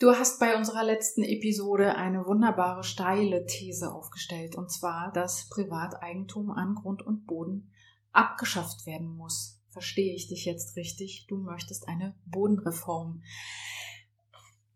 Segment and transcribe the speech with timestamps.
[0.00, 6.50] Du hast bei unserer letzten Episode eine wunderbare steile These aufgestellt, und zwar, dass Privateigentum
[6.50, 7.70] an Grund und Boden
[8.10, 9.60] abgeschafft werden muss.
[9.68, 11.26] Verstehe ich dich jetzt richtig?
[11.28, 13.22] Du möchtest eine Bodenreform.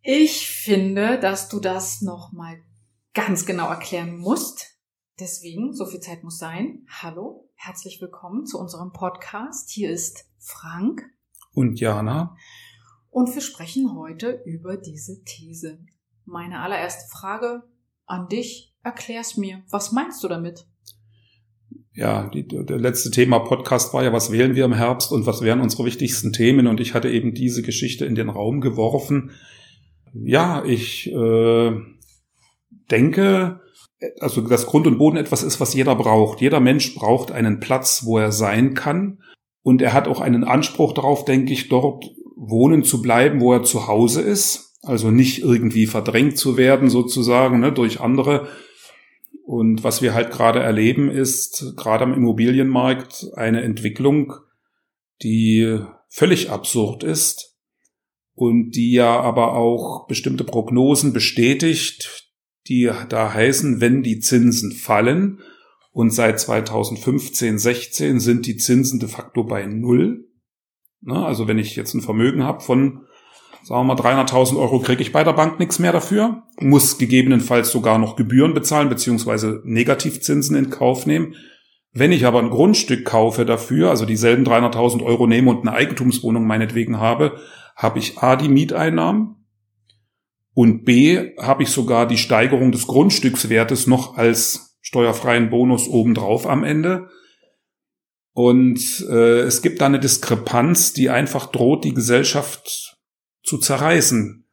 [0.02, 2.62] Ich finde, dass du das nochmal
[3.14, 4.78] ganz genau erklären musst.
[5.18, 6.86] Deswegen, so viel Zeit muss sein.
[7.00, 9.70] Hallo, herzlich willkommen zu unserem Podcast.
[9.70, 11.02] Hier ist Frank.
[11.54, 12.36] Und Jana
[13.14, 15.78] und wir sprechen heute über diese These.
[16.24, 17.62] Meine allererste Frage
[18.06, 19.62] an dich, erklär's mir.
[19.70, 20.66] Was meinst du damit?
[21.92, 25.42] Ja, die, der letzte Thema Podcast war ja, was wählen wir im Herbst und was
[25.42, 26.66] wären unsere wichtigsten Themen?
[26.66, 29.30] Und ich hatte eben diese Geschichte in den Raum geworfen.
[30.12, 31.72] Ja, ich äh,
[32.90, 33.60] denke,
[34.18, 36.40] also dass Grund und Boden etwas ist, was jeder braucht.
[36.40, 39.22] Jeder Mensch braucht einen Platz, wo er sein kann.
[39.62, 42.04] Und er hat auch einen Anspruch darauf, denke ich, dort
[42.36, 44.78] wohnen zu bleiben, wo er zu Hause ist.
[44.82, 48.48] Also nicht irgendwie verdrängt zu werden sozusagen ne, durch andere.
[49.46, 54.34] Und was wir halt gerade erleben, ist gerade am Immobilienmarkt eine Entwicklung,
[55.22, 57.56] die völlig absurd ist
[58.34, 62.30] und die ja aber auch bestimmte Prognosen bestätigt,
[62.66, 65.40] die da heißen, wenn die Zinsen fallen,
[65.94, 70.28] und seit 2015, 16 sind die Zinsen de facto bei Null,
[71.04, 71.24] Ne?
[71.24, 73.02] Also wenn ich jetzt ein Vermögen habe von,
[73.62, 77.70] sagen wir mal, 300.000 Euro, kriege ich bei der Bank nichts mehr dafür, muss gegebenenfalls
[77.70, 81.34] sogar noch Gebühren bezahlen beziehungsweise Negativzinsen in Kauf nehmen.
[81.92, 86.44] Wenn ich aber ein Grundstück kaufe dafür, also dieselben 300.000 Euro nehme und eine Eigentumswohnung
[86.46, 87.38] meinetwegen habe,
[87.76, 89.36] habe ich A, die Mieteinnahmen
[90.54, 96.64] und B, habe ich sogar die Steigerung des Grundstückswertes noch als steuerfreien Bonus obendrauf am
[96.64, 97.08] Ende.
[98.34, 102.98] Und äh, es gibt da eine Diskrepanz, die einfach droht, die Gesellschaft
[103.44, 104.44] zu zerreißen.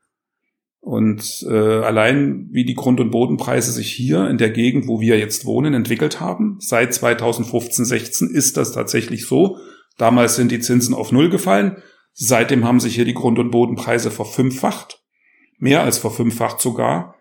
[0.80, 5.17] Und äh, allein wie die Grund- und Bodenpreise sich hier in der Gegend, wo wir
[5.17, 9.58] jetzt wohnen, entwickelt haben, seit 2015, 16 ist das tatsächlich so.
[9.98, 11.82] Damals sind die Zinsen auf Null gefallen.
[12.14, 15.04] Seitdem haben sich hier die Grund- und Bodenpreise verfünffacht.
[15.58, 17.16] Mehr als verfünffacht sogar.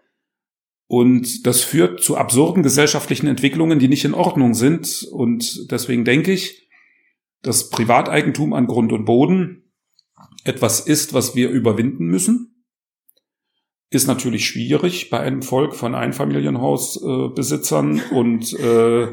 [0.90, 5.06] Und das führt zu absurden gesellschaftlichen Entwicklungen, die nicht in Ordnung sind.
[5.12, 6.68] Und deswegen denke ich,
[7.42, 9.70] dass Privateigentum an Grund und Boden
[10.42, 12.64] etwas ist, was wir überwinden müssen.
[13.90, 19.06] Ist natürlich schwierig bei einem Volk von Einfamilienhausbesitzern äh, und äh,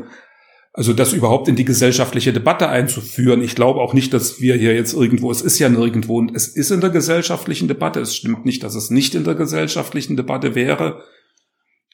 [0.73, 3.44] also das überhaupt in die gesellschaftliche Debatte einzuführen.
[3.44, 6.47] Ich glaube auch nicht, dass wir hier jetzt irgendwo, es ist ja nirgendwo und es
[6.47, 7.99] ist in der gesellschaftlichen Debatte.
[7.99, 11.03] Es stimmt nicht, dass es nicht in der gesellschaftlichen Debatte wäre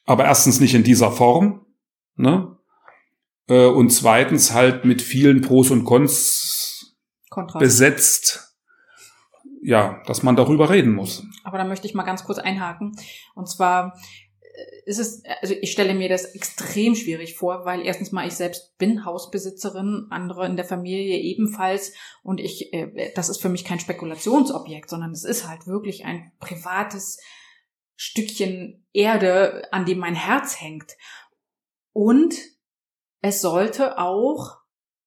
[0.05, 1.65] aber erstens nicht in dieser Form,
[2.15, 2.57] ne?
[3.47, 6.95] Äh, und zweitens halt mit vielen Pros und Cons
[7.29, 7.59] Kontrast.
[7.59, 8.57] besetzt,
[9.61, 11.25] ja, dass man darüber reden muss.
[11.43, 12.95] Aber da möchte ich mal ganz kurz einhaken.
[13.33, 13.97] Und zwar
[14.41, 18.33] äh, ist es, also ich stelle mir das extrem schwierig vor, weil erstens mal ich
[18.33, 21.93] selbst bin Hausbesitzerin, andere in der Familie ebenfalls
[22.23, 26.31] und ich, äh, das ist für mich kein Spekulationsobjekt, sondern es ist halt wirklich ein
[26.39, 27.19] privates
[27.95, 30.93] Stückchen Erde, an dem mein Herz hängt.
[31.91, 32.35] Und
[33.21, 34.57] es sollte auch,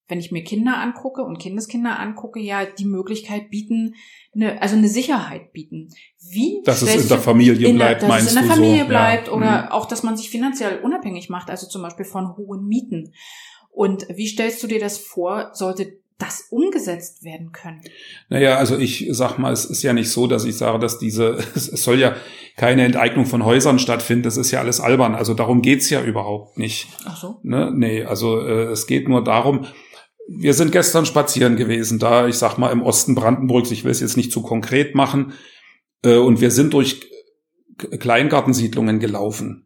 [0.08, 3.94] wenn ich mir Kinder angucke und Kindeskinder angucke, ja die Möglichkeit bieten,
[4.34, 5.88] eine, also eine Sicherheit bieten.
[6.30, 8.34] Wie dass es in der Familie in bleibt, der, meinst du?
[8.34, 8.88] Dass es in der Familie so?
[8.88, 9.32] bleibt ja.
[9.32, 9.68] oder mhm.
[9.70, 13.12] auch, dass man sich finanziell unabhängig macht, also zum Beispiel von hohen Mieten.
[13.70, 17.82] Und wie stellst du dir das vor, sollte das umgesetzt werden können?
[18.28, 21.38] Naja, also ich sag mal, es ist ja nicht so, dass ich sage, dass diese,
[21.54, 22.16] es soll ja
[22.56, 25.14] keine Enteignung von Häusern stattfinden, das ist ja alles albern.
[25.14, 26.88] Also darum geht's ja überhaupt nicht.
[27.04, 27.40] Ach so?
[27.42, 27.70] Ne?
[27.74, 29.66] Nee, also äh, es geht nur darum,
[30.28, 34.00] wir sind gestern spazieren gewesen, da, ich sag mal, im Osten Brandenburgs, ich will es
[34.00, 35.32] jetzt nicht zu konkret machen,
[36.02, 37.00] äh, und wir sind durch
[37.76, 39.65] Kleingartensiedlungen gelaufen.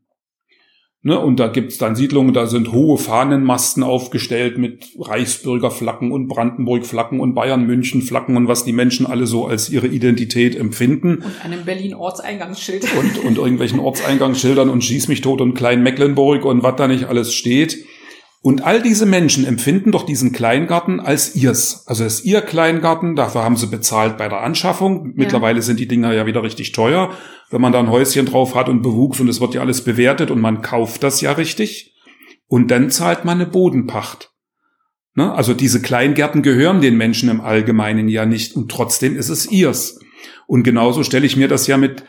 [1.03, 7.21] Ne, und da gibt's dann Siedlungen, da sind hohe Fahnenmasten aufgestellt mit Reichsbürgerflaggen und Brandenburg-Flaggen
[7.21, 11.22] und Bayern-München-Flaggen und was die Menschen alle so als ihre Identität empfinden.
[11.24, 12.84] Und einem Berlin-Ortseingangsschild.
[12.98, 17.33] Und, und irgendwelchen Ortseingangsschildern und Schieß mich tot und Klein-Mecklenburg und was da nicht alles
[17.33, 17.78] steht.
[18.42, 21.87] Und all diese Menschen empfinden doch diesen Kleingarten als ihrs.
[21.87, 25.13] Also es ist ihr Kleingarten, dafür haben sie bezahlt bei der Anschaffung.
[25.15, 25.63] Mittlerweile ja.
[25.63, 27.10] sind die Dinger ja wieder richtig teuer,
[27.51, 30.31] wenn man da ein Häuschen drauf hat und Bewuchs und es wird ja alles bewertet
[30.31, 31.95] und man kauft das ja richtig.
[32.47, 34.31] Und dann zahlt man eine Bodenpacht.
[35.15, 35.31] Ne?
[35.34, 40.01] Also diese Kleingärten gehören den Menschen im Allgemeinen ja nicht und trotzdem ist es ihrs.
[40.47, 42.04] Und genauso stelle ich mir das ja mit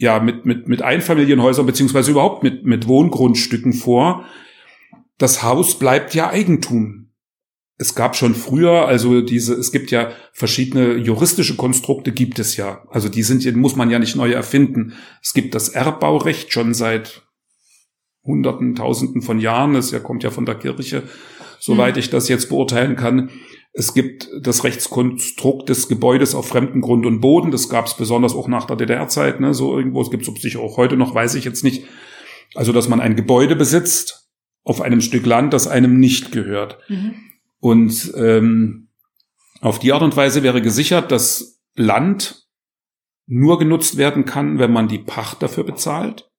[0.00, 4.26] ja, mit, mit, mit Einfamilienhäusern beziehungsweise überhaupt mit, mit Wohngrundstücken vor
[5.18, 7.10] das Haus bleibt ja Eigentum.
[7.80, 12.82] es gab schon früher, also diese, es gibt ja verschiedene juristische Konstrukte gibt es ja.
[12.90, 14.94] Also die sind, muss man ja nicht neu erfinden.
[15.22, 17.22] Es gibt das Erbbaurecht schon seit
[18.24, 19.74] Hunderten, Tausenden von Jahren.
[19.74, 21.04] Das ja, kommt ja von der Kirche,
[21.60, 22.00] soweit mhm.
[22.00, 23.30] ich das jetzt beurteilen kann.
[23.72, 27.52] Es gibt das Rechtskonstrukt des Gebäudes auf fremden Grund und Boden.
[27.52, 30.02] Das gab es besonders auch nach der DDR-Zeit, ne, so irgendwo.
[30.02, 31.84] Es gibt es sicher auch heute noch, weiß ich jetzt nicht.
[32.56, 34.17] Also, dass man ein Gebäude besitzt
[34.68, 36.78] auf einem Stück Land, das einem nicht gehört.
[36.88, 37.14] Mhm.
[37.58, 38.88] Und ähm,
[39.62, 42.46] auf die Art und Weise wäre gesichert, dass Land
[43.26, 46.30] nur genutzt werden kann, wenn man die Pacht dafür bezahlt.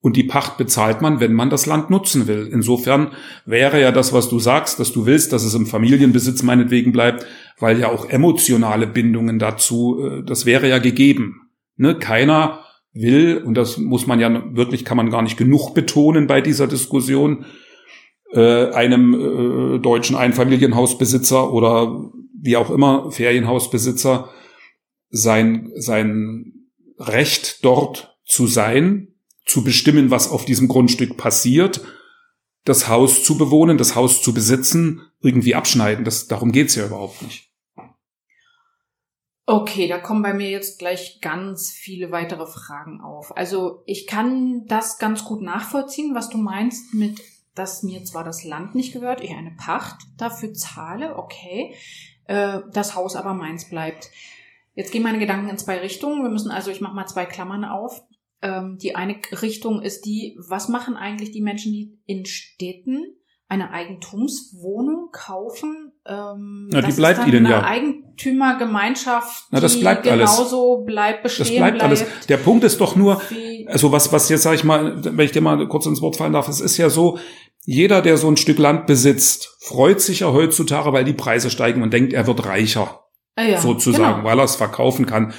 [0.00, 2.48] Und die Pacht bezahlt man, wenn man das Land nutzen will.
[2.50, 3.12] Insofern
[3.44, 7.26] wäre ja das, was du sagst, dass du willst, dass es im Familienbesitz meinetwegen bleibt,
[7.58, 11.50] weil ja auch emotionale Bindungen dazu, äh, das wäre ja gegeben.
[11.76, 11.98] Ne?
[11.98, 12.61] Keiner
[12.92, 16.66] will, und das muss man ja wirklich, kann man gar nicht genug betonen bei dieser
[16.66, 17.46] Diskussion,
[18.32, 22.10] äh, einem äh, deutschen Einfamilienhausbesitzer oder
[22.40, 24.30] wie auch immer Ferienhausbesitzer
[25.10, 26.52] sein, sein
[26.98, 29.08] Recht dort zu sein,
[29.44, 31.82] zu bestimmen, was auf diesem Grundstück passiert,
[32.64, 36.04] das Haus zu bewohnen, das Haus zu besitzen, irgendwie abschneiden.
[36.04, 37.51] Das, darum geht's ja überhaupt nicht.
[39.44, 43.36] Okay, da kommen bei mir jetzt gleich ganz viele weitere Fragen auf.
[43.36, 47.20] Also ich kann das ganz gut nachvollziehen, was du meinst mit
[47.54, 51.74] dass mir zwar das Land nicht gehört, ich eine Pacht dafür zahle, okay,
[52.24, 54.10] äh, das Haus aber meins bleibt.
[54.74, 56.22] Jetzt gehen meine Gedanken in zwei Richtungen.
[56.22, 58.02] Wir müssen also, ich mache mal zwei Klammern auf.
[58.40, 63.16] Ähm, die eine Richtung ist die, was machen eigentlich die Menschen, die in Städten
[63.48, 65.91] eine Eigentumswohnung kaufen?
[66.04, 67.62] Ähm, Na, die bleibt ihnen ja.
[67.62, 70.86] Eigentümergemeinschaft, Na, das bleibt genauso alles.
[70.86, 71.46] bleibt bestehen.
[71.46, 72.04] Das bleibt, bleibt alles.
[72.28, 73.22] Der Punkt ist doch nur,
[73.66, 76.32] also was, was jetzt sage ich mal, wenn ich dir mal kurz ins Wort fallen
[76.32, 77.18] darf, es ist ja so,
[77.64, 81.82] jeder, der so ein Stück Land besitzt, freut sich ja heutzutage, weil die Preise steigen
[81.82, 82.98] und denkt, er wird reicher.
[83.36, 84.24] Ah ja, sozusagen, genau.
[84.24, 85.32] weil er es verkaufen kann.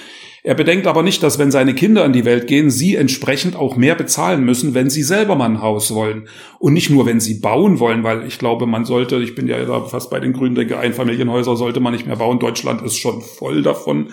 [0.46, 3.78] Er bedenkt aber nicht, dass wenn seine Kinder in die Welt gehen, sie entsprechend auch
[3.78, 6.28] mehr bezahlen müssen, wenn sie selber mal ein Haus wollen.
[6.60, 9.64] Und nicht nur, wenn sie bauen wollen, weil ich glaube, man sollte, ich bin ja
[9.64, 12.40] da fast bei den Grünen, denke, Einfamilienhäuser sollte man nicht mehr bauen.
[12.40, 14.10] Deutschland ist schon voll davon.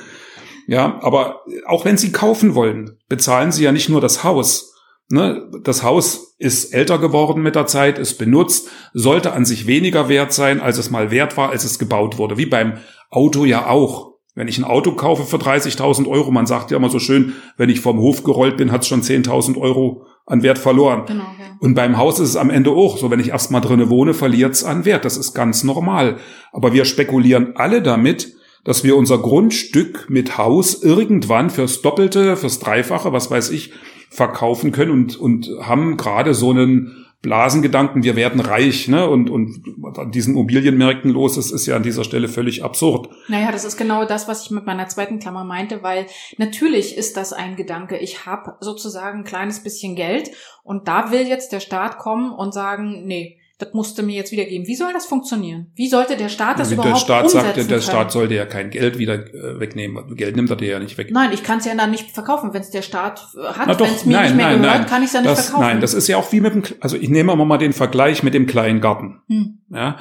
[0.69, 4.71] Ja, aber auch wenn sie kaufen wollen, bezahlen sie ja nicht nur das Haus,
[5.13, 10.09] Ne, das Haus ist älter geworden mit der Zeit, ist benutzt, sollte an sich weniger
[10.09, 12.39] wert sein, als es mal wert war, als es gebaut wurde.
[12.39, 12.75] Wie beim
[13.11, 14.10] Auto ja auch.
[14.41, 17.69] Wenn ich ein Auto kaufe für 30.000 Euro, man sagt ja immer so schön, wenn
[17.69, 21.03] ich vom Hof gerollt bin, hat es schon 10.000 Euro an Wert verloren.
[21.07, 21.59] Genau, ja.
[21.59, 24.55] Und beim Haus ist es am Ende auch so, wenn ich erstmal drinnen wohne, verliert
[24.55, 25.05] es an Wert.
[25.05, 26.17] Das ist ganz normal.
[26.53, 28.33] Aber wir spekulieren alle damit,
[28.65, 33.75] dass wir unser Grundstück mit Haus irgendwann fürs Doppelte, fürs Dreifache, was weiß ich,
[34.09, 39.09] verkaufen können und, und haben gerade so einen Blasengedanken, wir werden reich, ne?
[39.09, 39.63] Und, und
[39.99, 43.11] an diesen Immobilienmärkten los ist, ist ja an dieser Stelle völlig absurd.
[43.29, 46.07] Naja, das ist genau das, was ich mit meiner zweiten Klammer meinte, weil
[46.39, 47.99] natürlich ist das ein Gedanke.
[47.99, 50.31] Ich habe sozusagen ein kleines bisschen Geld
[50.63, 54.67] und da will jetzt der Staat kommen und sagen, nee, das musste mir jetzt wiedergeben.
[54.67, 55.71] Wie soll das funktionieren?
[55.75, 58.47] Wie sollte der Staat das ja, überhaupt Der Staat umsetzen sagt, der Staat sollte ja
[58.47, 60.17] kein Geld wieder äh, wegnehmen.
[60.17, 61.11] Geld nimmt er dir ja nicht weg.
[61.11, 62.53] Nein, ich kann es ja dann nicht verkaufen.
[62.53, 64.87] Wenn es der Staat hat, wenn es mir nein, nicht mehr nein, gehört, nein.
[64.87, 65.67] kann ich es ja nicht das, verkaufen.
[65.67, 68.35] Nein, das ist ja auch wie mit dem, also ich nehme mal den Vergleich mit
[68.35, 69.21] dem Kleingarten.
[69.29, 69.59] Hm.
[69.71, 69.99] Ja,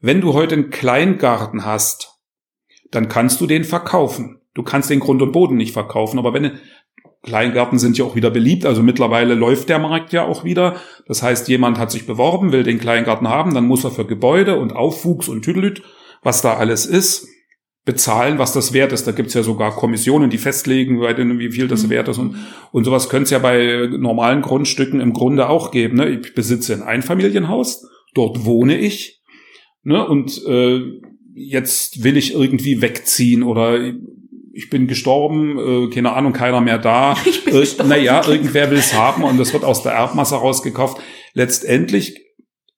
[0.00, 2.12] wenn du heute einen Kleingarten hast,
[2.90, 4.40] dann kannst du den verkaufen.
[4.54, 6.58] Du kannst den Grund und Boden nicht verkaufen, aber wenn
[7.26, 10.76] Kleingärten sind ja auch wieder beliebt, also mittlerweile läuft der Markt ja auch wieder.
[11.06, 14.58] Das heißt, jemand hat sich beworben, will den Kleingarten haben, dann muss er für Gebäude
[14.58, 15.82] und Aufwuchs und Tüdelüt,
[16.22, 17.28] was da alles ist,
[17.84, 19.06] bezahlen, was das wert ist.
[19.06, 21.90] Da gibt's ja sogar Kommissionen, die festlegen, wie viel das mhm.
[21.90, 22.18] wert ist.
[22.18, 22.36] Und,
[22.72, 25.96] und sowas könnte es ja bei normalen Grundstücken im Grunde auch geben.
[25.96, 26.08] Ne?
[26.08, 29.20] Ich besitze ein Einfamilienhaus, dort wohne ich.
[29.82, 30.06] Ne?
[30.06, 30.80] Und äh,
[31.34, 33.78] jetzt will ich irgendwie wegziehen oder
[34.56, 37.14] ich bin gestorben, äh, keine Ahnung, keiner mehr da.
[37.26, 41.02] Ich bin Ir naja, irgendwer will es haben und das wird aus der Erbmasse rausgekauft.
[41.34, 42.18] Letztendlich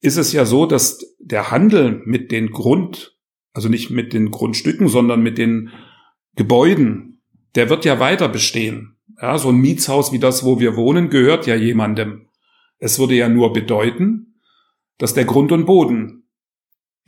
[0.00, 3.16] ist es ja so, dass der Handel mit den Grund,
[3.52, 5.70] also nicht mit den Grundstücken, sondern mit den
[6.34, 7.22] Gebäuden,
[7.54, 8.96] der wird ja weiter bestehen.
[9.22, 12.28] Ja, so ein Mietshaus wie das, wo wir wohnen, gehört ja jemandem.
[12.78, 14.40] Es würde ja nur bedeuten,
[14.98, 16.27] dass der Grund und Boden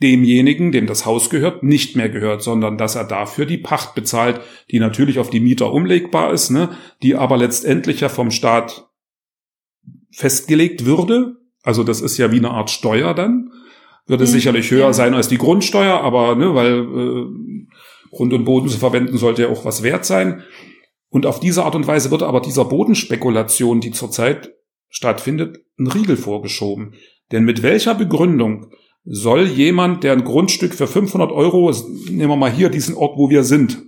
[0.01, 4.41] demjenigen, dem das Haus gehört, nicht mehr gehört, sondern dass er dafür die Pacht bezahlt,
[4.71, 6.69] die natürlich auf die Mieter umlegbar ist, ne,
[7.03, 8.89] die aber letztendlich ja vom Staat
[10.11, 11.37] festgelegt würde.
[11.63, 13.51] Also das ist ja wie eine Art Steuer dann.
[14.07, 14.93] Würde mhm, sicherlich höher ja.
[14.93, 19.49] sein als die Grundsteuer, aber ne, weil äh, Grund und Boden zu verwenden sollte ja
[19.49, 20.43] auch was wert sein.
[21.09, 24.53] Und auf diese Art und Weise wird aber dieser Bodenspekulation, die zurzeit
[24.89, 26.95] stattfindet, ein Riegel vorgeschoben.
[27.31, 28.71] Denn mit welcher Begründung
[29.03, 31.71] soll jemand, der ein Grundstück für 500 Euro,
[32.09, 33.81] nehmen wir mal hier diesen Ort, wo wir sind,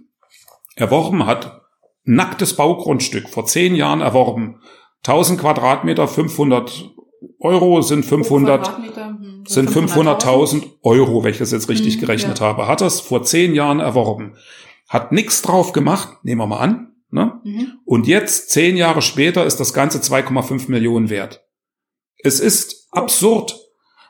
[0.76, 1.62] erworben hat,
[2.04, 4.60] nacktes Baugrundstück, vor zehn Jahren erworben,
[5.06, 6.92] 1000 Quadratmeter, 500
[7.40, 12.46] Euro sind 500, hm, sind 500.000 Euro, wenn ich das jetzt richtig hm, gerechnet ja.
[12.48, 12.68] habe.
[12.68, 14.36] Hat das vor zehn Jahren erworben.
[14.88, 16.94] Hat nichts drauf gemacht, nehmen wir mal an.
[17.10, 17.40] Ne?
[17.44, 17.80] Mhm.
[17.86, 21.46] Und jetzt, zehn Jahre später, ist das Ganze 2,5 Millionen wert.
[22.18, 23.60] Es ist absurd.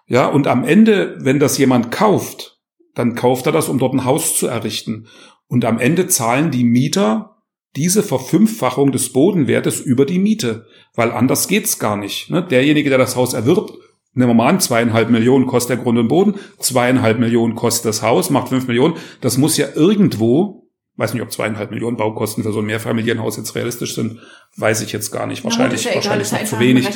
[0.05, 2.59] Ja, und am Ende, wenn das jemand kauft,
[2.93, 5.07] dann kauft er das, um dort ein Haus zu errichten.
[5.47, 7.37] Und am Ende zahlen die Mieter
[7.75, 12.29] diese Verfünffachung des Bodenwertes über die Miete, weil anders geht's gar nicht.
[12.29, 12.43] Ne?
[12.43, 13.73] Derjenige, der das Haus erwirbt,
[14.13, 18.03] nehmen wir mal an, zweieinhalb Millionen kostet der Grund und Boden, zweieinhalb Millionen kostet das
[18.03, 18.95] Haus, macht fünf Millionen.
[19.21, 20.62] Das muss ja irgendwo,
[20.95, 24.19] weiß nicht, ob zweieinhalb Millionen Baukosten für so ein Mehrfamilienhaus jetzt realistisch sind,
[24.57, 25.43] weiß ich jetzt gar nicht.
[25.43, 26.87] Wahrscheinlich, ja, wahrscheinlich noch zu wenig.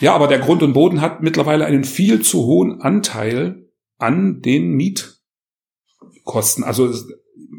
[0.00, 3.68] Ja, aber der Grund und Boden hat mittlerweile einen viel zu hohen Anteil
[3.98, 6.64] an den Mietkosten.
[6.64, 6.92] Also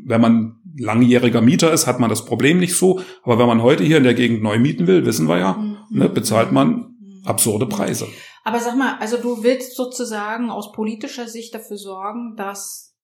[0.05, 2.99] wenn man langjähriger Mieter ist, hat man das Problem nicht so.
[3.23, 5.77] Aber wenn man heute hier in der Gegend neu mieten will, wissen wir ja, mhm.
[5.89, 7.21] ne, bezahlt man mhm.
[7.23, 8.07] absurde Preise.
[8.43, 12.94] Aber sag mal, also du willst sozusagen aus politischer Sicht dafür sorgen, dass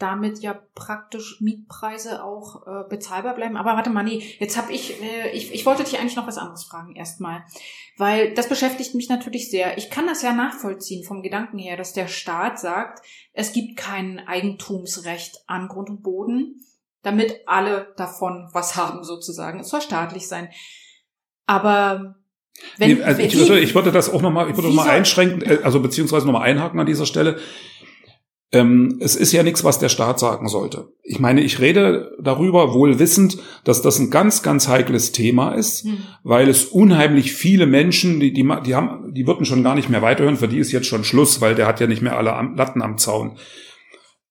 [0.00, 3.56] damit ja praktisch Mietpreise auch äh, bezahlbar bleiben.
[3.56, 6.38] Aber warte mal, nee, jetzt habe ich, äh, ich, ich wollte dich eigentlich noch was
[6.38, 7.44] anderes fragen erstmal,
[7.98, 9.76] weil das beschäftigt mich natürlich sehr.
[9.78, 14.18] Ich kann das ja nachvollziehen vom Gedanken her, dass der Staat sagt, es gibt kein
[14.26, 16.56] Eigentumsrecht an Grund und Boden,
[17.02, 19.60] damit alle davon was haben sozusagen.
[19.60, 20.48] Es soll staatlich sein.
[21.46, 22.16] Aber
[22.78, 25.58] wenn, nee, also ich, wie, ich würde das auch nochmal, ich würde nochmal einschränken, äh,
[25.62, 27.38] also beziehungsweise nochmal einhaken an dieser Stelle.
[28.52, 30.88] Ähm, es ist ja nichts, was der Staat sagen sollte.
[31.04, 35.84] Ich meine, ich rede darüber wohl wissend, dass das ein ganz, ganz heikles Thema ist,
[35.84, 35.98] hm.
[36.24, 40.02] weil es unheimlich viele Menschen, die, die, die haben, die würden schon gar nicht mehr
[40.02, 42.82] weiterhören, für die ist jetzt schon Schluss, weil der hat ja nicht mehr alle Latten
[42.82, 43.38] am Zaun.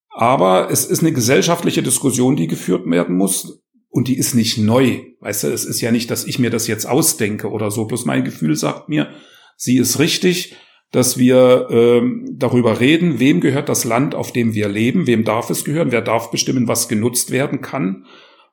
[0.10, 3.62] Aber es ist eine gesellschaftliche Diskussion, die geführt werden muss.
[3.92, 5.02] Und die ist nicht neu.
[5.20, 7.86] Weißt du, es ist ja nicht, dass ich mir das jetzt ausdenke oder so.
[7.86, 9.10] Bloß mein Gefühl sagt mir,
[9.56, 10.56] sie ist richtig
[10.92, 15.50] dass wir ähm, darüber reden, wem gehört das Land, auf dem wir leben, wem darf
[15.50, 18.06] es gehören, wer darf bestimmen, was genutzt werden kann.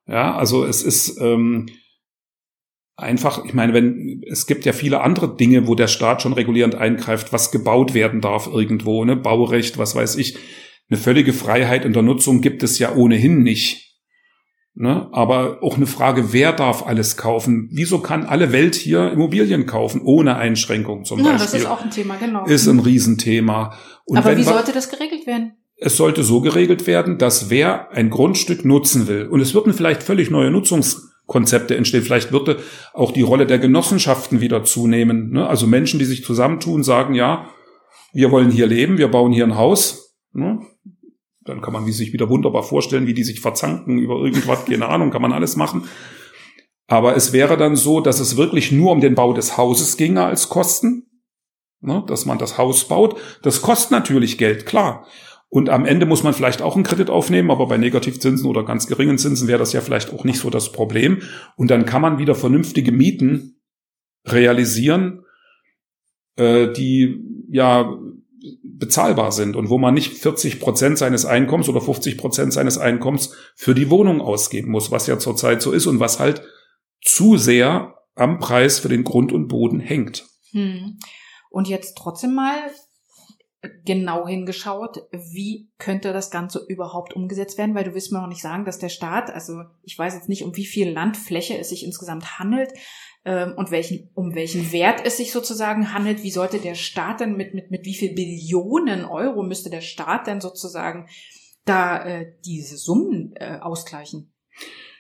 [0.07, 1.67] Ja, also es ist ähm,
[2.97, 6.75] einfach, ich meine, wenn es gibt ja viele andere Dinge, wo der Staat schon regulierend
[6.75, 10.37] eingreift, was gebaut werden darf irgendwo, ne, Baurecht, was weiß ich.
[10.89, 13.86] Eine völlige Freiheit in der Nutzung gibt es ja ohnehin nicht.
[14.79, 15.09] Ne?
[15.11, 17.71] Aber auch eine Frage, wer darf alles kaufen?
[17.73, 21.45] Wieso kann alle Welt hier Immobilien kaufen, ohne Einschränkung zum ja, Beispiel?
[21.47, 22.45] Das ist auch ein Thema, genau.
[22.45, 23.73] Ist ein Riesenthema.
[24.05, 25.55] Und Aber wie sollte das geregelt werden?
[25.79, 30.03] Es sollte so geregelt werden, dass wer ein Grundstück nutzen will, und es würden vielleicht
[30.03, 32.03] völlig neue Nutzungskonzepte entstehen.
[32.03, 32.59] Vielleicht würde
[32.93, 35.31] auch die Rolle der Genossenschaften wieder zunehmen.
[35.31, 35.47] Ne?
[35.47, 37.49] Also Menschen, die sich zusammentun, sagen, ja,
[38.13, 40.15] wir wollen hier leben, wir bauen hier ein Haus.
[40.35, 40.61] Ne?
[41.47, 45.11] Dann kann man sich wieder wunderbar vorstellen, wie die sich verzanken über irgendwas, keine Ahnung,
[45.11, 45.89] kann man alles machen.
[46.89, 50.25] Aber es wäre dann so, dass es wirklich nur um den Bau des Hauses ginge
[50.25, 51.07] als Kosten,
[51.81, 53.19] ne, dass man das Haus baut.
[53.43, 55.07] Das kostet natürlich Geld, klar.
[55.49, 58.87] Und am Ende muss man vielleicht auch einen Kredit aufnehmen, aber bei Negativzinsen oder ganz
[58.87, 61.23] geringen Zinsen wäre das ja vielleicht auch nicht so das Problem.
[61.57, 63.61] Und dann kann man wieder vernünftige Mieten
[64.27, 65.25] realisieren,
[66.37, 67.97] äh, die ja
[68.79, 73.35] bezahlbar sind und wo man nicht 40 Prozent seines Einkommens oder 50 Prozent seines Einkommens
[73.55, 76.43] für die Wohnung ausgeben muss, was ja zurzeit so ist und was halt
[77.03, 80.27] zu sehr am Preis für den Grund und Boden hängt.
[80.51, 80.99] Hm.
[81.51, 82.57] Und jetzt trotzdem mal
[83.85, 88.43] genau hingeschaut, wie könnte das Ganze überhaupt umgesetzt werden, weil du willst mir noch nicht
[88.43, 91.85] sagen, dass der Staat, also ich weiß jetzt nicht, um wie viel Landfläche es sich
[91.85, 92.73] insgesamt handelt,
[93.27, 96.23] ähm, und welchen, um welchen Wert es sich sozusagen handelt.
[96.23, 100.29] Wie sollte der Staat denn mit, mit, mit wie viel Billionen Euro müsste der Staat
[100.29, 101.09] denn sozusagen
[101.65, 104.33] da äh, diese Summen äh, ausgleichen?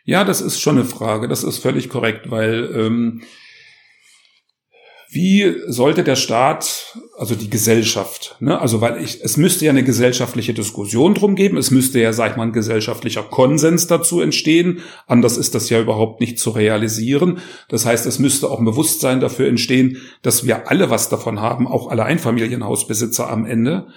[0.04, 1.28] Ja, das ist schon eine Frage.
[1.28, 3.22] Das ist völlig korrekt, weil ähm,
[5.16, 9.82] wie sollte der Staat, also die Gesellschaft, ne, also weil ich, es müsste ja eine
[9.82, 14.82] gesellschaftliche Diskussion drum geben, es müsste ja, sag ich mal, ein gesellschaftlicher Konsens dazu entstehen,
[15.06, 17.38] anders ist das ja überhaupt nicht zu realisieren.
[17.70, 21.66] Das heißt, es müsste auch ein Bewusstsein dafür entstehen, dass wir alle was davon haben,
[21.66, 23.88] auch alle Einfamilienhausbesitzer am Ende.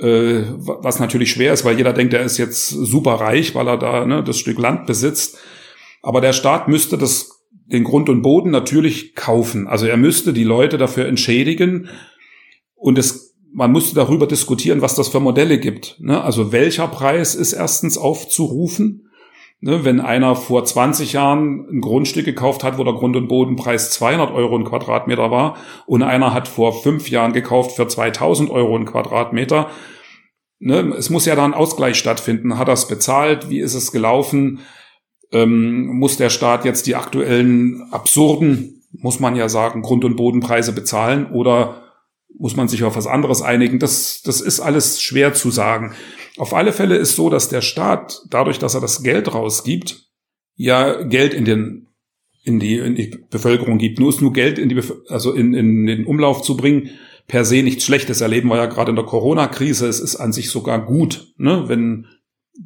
[0.00, 3.76] Äh, was natürlich schwer ist, weil jeder denkt, er ist jetzt super reich, weil er
[3.76, 5.36] da ne, das Stück Land besitzt.
[6.02, 7.37] Aber der Staat müsste das
[7.70, 9.66] den Grund und Boden natürlich kaufen.
[9.66, 11.88] Also er müsste die Leute dafür entschädigen
[12.74, 15.96] und es, man musste darüber diskutieren, was das für Modelle gibt.
[16.00, 16.22] Ne?
[16.22, 19.08] Also welcher Preis ist erstens aufzurufen
[19.60, 23.90] Ne, wenn einer vor 20 Jahren ein Grundstück gekauft hat, wo der Grund- und Bodenpreis
[23.90, 28.76] 200 Euro ein Quadratmeter war und einer hat vor fünf Jahren gekauft für 2000 Euro
[28.76, 29.68] ein Quadratmeter,
[30.60, 32.56] ne, es muss ja da ein Ausgleich stattfinden.
[32.56, 33.50] Hat er es bezahlt?
[33.50, 34.60] Wie ist es gelaufen?
[35.32, 40.72] Ähm, muss der Staat jetzt die aktuellen absurden, muss man ja sagen, Grund- und Bodenpreise
[40.72, 41.82] bezahlen oder
[42.38, 43.78] muss man sich auf was anderes einigen?
[43.78, 45.92] Das, das ist alles schwer zu sagen.
[46.36, 50.08] Auf alle Fälle ist so, dass der Staat, dadurch, dass er das Geld rausgibt,
[50.54, 51.88] ja Geld in den
[52.48, 54.00] in die, in die Bevölkerung gibt.
[54.00, 56.90] Nur ist nur Geld in die, also in, in den Umlauf zu bringen,
[57.26, 58.22] per se nichts Schlechtes.
[58.22, 59.86] Erleben wir ja gerade in der Corona-Krise.
[59.86, 62.06] Es ist an sich sogar gut, ne, wenn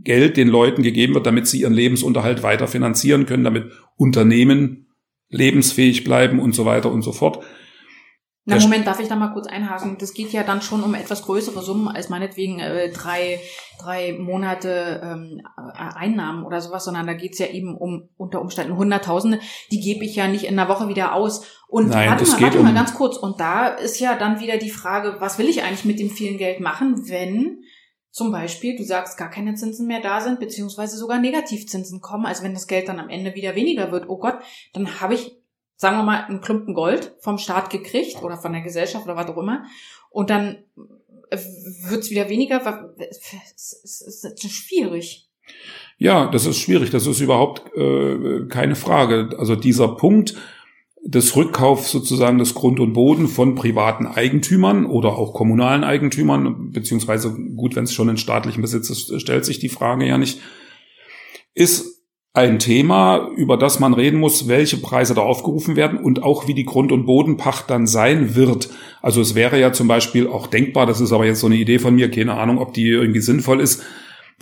[0.01, 4.89] Geld den Leuten gegeben wird, damit sie ihren Lebensunterhalt weiter finanzieren können, damit Unternehmen
[5.29, 7.45] lebensfähig bleiben und so weiter und so fort.
[8.45, 9.99] Na, Moment, darf ich da mal kurz einhaken?
[10.01, 13.39] Das geht ja dann schon um etwas größere Summen als meinetwegen äh, drei,
[13.81, 15.43] drei Monate ähm,
[15.77, 19.39] Einnahmen oder sowas, sondern da geht's ja eben um unter Umständen Hunderttausende.
[19.71, 21.47] Die gebe ich ja nicht in einer Woche wieder aus.
[21.69, 23.17] Und Nein, warte, mal, geht warte um mal ganz kurz.
[23.17, 26.37] Und da ist ja dann wieder die Frage, was will ich eigentlich mit dem vielen
[26.37, 27.63] Geld machen, wenn
[28.13, 32.27] zum Beispiel, du sagst, gar keine Zinsen mehr da sind, beziehungsweise sogar Negativzinsen kommen.
[32.27, 34.39] Also wenn das Geld dann am Ende wieder weniger wird, oh Gott,
[34.73, 35.37] dann habe ich
[35.83, 39.27] sagen wir mal, einen Klumpen Gold vom Staat gekriegt oder von der Gesellschaft oder was
[39.27, 39.65] auch immer.
[40.11, 40.59] Und dann
[41.29, 42.95] wird es wieder weniger.
[42.99, 45.29] Es ist schwierig.
[45.99, 46.91] Ja, das ist schwierig.
[46.91, 49.31] Das ist überhaupt äh, keine Frage.
[49.39, 50.37] Also dieser Punkt
[51.05, 57.33] des Rückkaufs sozusagen des Grund und Boden von privaten Eigentümern oder auch kommunalen Eigentümern, beziehungsweise
[57.57, 60.41] gut, wenn es schon in staatlichem Besitz ist, stellt sich die Frage ja nicht,
[61.55, 62.03] ist
[62.35, 66.55] ein Thema, über das man reden muss, welche Preise da aufgerufen werden und auch wie
[66.55, 68.71] die Grund- und Bodenpacht dann sein wird.
[69.03, 71.79] Also es wäre ja zum Beispiel auch denkbar, das ist aber jetzt so eine Idee
[71.79, 73.83] von mir, keine Ahnung, ob die irgendwie sinnvoll ist,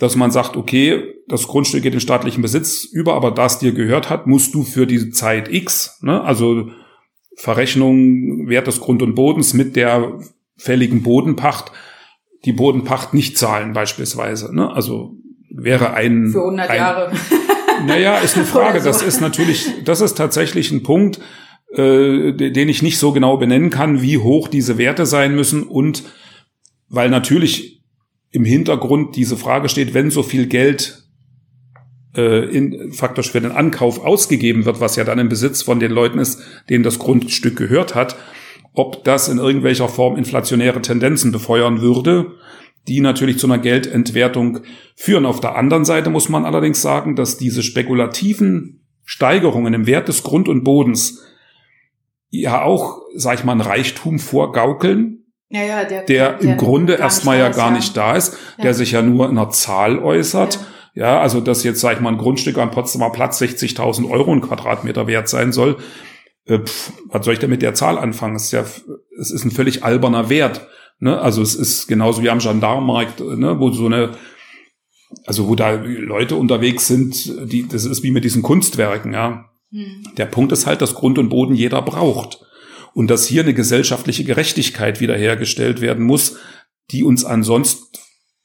[0.01, 4.09] dass man sagt, okay, das Grundstück geht in staatlichen Besitz über, aber das dir gehört
[4.09, 6.71] hat, musst du für die Zeit X, ne, also
[7.35, 10.19] Verrechnung Wert des Grund- und Bodens mit der
[10.57, 11.71] fälligen Bodenpacht,
[12.45, 14.55] die Bodenpacht nicht zahlen beispielsweise.
[14.55, 14.71] Ne?
[14.71, 15.17] Also
[15.51, 16.31] wäre ein...
[16.31, 17.11] Für 100 ein, Jahre.
[17.85, 18.79] Naja, ist eine Frage.
[18.79, 18.87] So.
[18.87, 21.19] Das ist natürlich, das ist tatsächlich ein Punkt,
[21.73, 26.03] äh, den ich nicht so genau benennen kann, wie hoch diese Werte sein müssen und
[26.89, 27.80] weil natürlich
[28.31, 31.03] im Hintergrund diese Frage steht, wenn so viel Geld
[32.15, 35.91] äh, in, faktisch für den Ankauf ausgegeben wird, was ja dann im Besitz von den
[35.91, 38.15] Leuten ist, denen das Grundstück gehört hat,
[38.73, 42.37] ob das in irgendwelcher Form inflationäre Tendenzen befeuern würde
[42.87, 44.59] die natürlich zu einer Geldentwertung
[44.95, 45.25] führen.
[45.25, 50.23] Auf der anderen Seite muss man allerdings sagen, dass diese spekulativen Steigerungen im Wert des
[50.23, 51.21] Grund und Bodens
[52.29, 55.20] ja auch, sag ich mal, ein Reichtum vorgaukeln,
[55.51, 58.91] ja, ja, der, der, der im Grunde erstmal ja gar nicht da ist, der sich
[58.91, 60.59] ja nur in einer Zahl äußert.
[60.93, 61.21] Ja.
[61.21, 65.07] also dass jetzt, sag ich mal, ein Grundstück am Potsdamer Platz 60.000 Euro ein Quadratmeter
[65.07, 65.77] wert sein soll.
[66.45, 66.59] Äh,
[67.05, 68.35] was soll ich denn mit der Zahl anfangen?
[68.35, 68.65] Es ist ja,
[69.19, 70.67] es ist ein völlig alberner Wert.
[70.99, 71.19] Ne?
[71.19, 73.59] Also es ist genauso wie am Gendarmenmarkt, ne?
[73.59, 74.11] wo so eine,
[75.25, 79.49] also wo da Leute unterwegs sind, die, das ist wie mit diesen Kunstwerken, ja.
[79.71, 80.03] Hm.
[80.17, 82.39] Der Punkt ist halt, dass Grund und Boden jeder braucht.
[82.93, 86.37] Und dass hier eine gesellschaftliche Gerechtigkeit wiederhergestellt werden muss,
[86.91, 87.97] die uns ansonsten,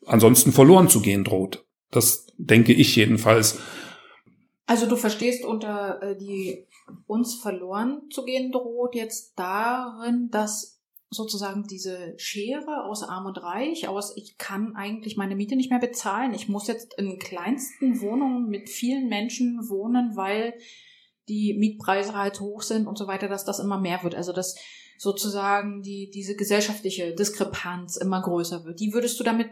[0.07, 1.65] ansonsten verloren zu gehen droht.
[1.91, 3.59] Das denke ich jedenfalls.
[4.67, 6.67] Also du verstehst unter äh, die
[7.07, 10.81] uns verloren zu gehen droht jetzt darin, dass
[11.11, 15.79] sozusagen diese Schere aus Arm und Reich, aus ich kann eigentlich meine Miete nicht mehr
[15.79, 16.35] bezahlen.
[16.35, 20.55] Ich muss jetzt in kleinsten Wohnungen mit vielen Menschen wohnen, weil
[21.29, 24.15] die Mietpreise halt hoch sind und so weiter, dass das immer mehr wird.
[24.15, 24.57] Also dass
[24.99, 28.81] sozusagen die, diese gesellschaftliche Diskrepanz immer größer wird.
[28.81, 29.49] Die würdest du damit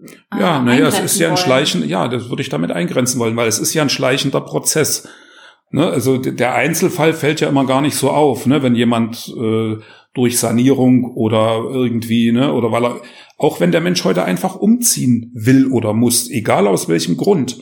[0.00, 3.36] äh, ja, naja, es ist ja ein Schleichen, ja, das würde ich damit eingrenzen wollen,
[3.36, 5.08] weil es ist ja ein schleichender Prozess.
[5.70, 5.86] Ne?
[5.86, 8.62] Also der Einzelfall fällt ja immer gar nicht so auf, ne?
[8.62, 9.76] wenn jemand äh,
[10.14, 13.00] durch Sanierung oder irgendwie, ne, oder weil er,
[13.36, 17.60] auch wenn der Mensch heute einfach umziehen will oder muss, egal aus welchem Grund.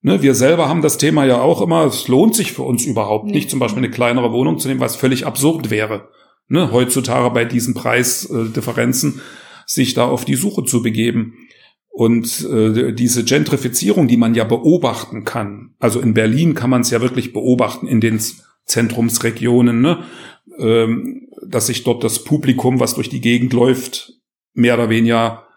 [0.00, 3.26] Ne, wir selber haben das Thema ja auch immer, es lohnt sich für uns überhaupt
[3.26, 3.32] nee.
[3.32, 6.08] nicht, zum Beispiel eine kleinere Wohnung zu nehmen, was völlig absurd wäre.
[6.46, 9.20] Ne, heutzutage bei diesen Preisdifferenzen
[9.66, 11.34] sich da auf die Suche zu begeben.
[11.90, 16.90] Und äh, diese Gentrifizierung, die man ja beobachten kann, also in Berlin kann man es
[16.90, 18.20] ja wirklich beobachten in den
[18.66, 20.04] Zentrumsregionen, ne?
[20.58, 24.12] ähm, dass sich dort das Publikum, was durch die Gegend läuft,
[24.54, 25.48] mehr oder weniger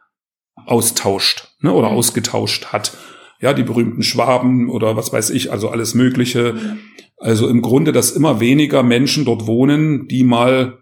[0.66, 1.98] austauscht ne, oder mhm.
[1.98, 2.98] ausgetauscht hat.
[3.42, 6.54] Ja, die berühmten Schwaben oder was weiß ich, also alles Mögliche.
[6.54, 6.80] Mhm.
[7.18, 10.80] Also im Grunde, dass immer weniger Menschen dort wohnen, die mal